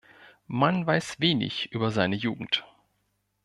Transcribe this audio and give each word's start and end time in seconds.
Man 0.47 0.87
weiß 0.87 1.19
wenig 1.19 1.71
über 1.73 1.91
seine 1.91 2.15
Jugend. 2.15 2.65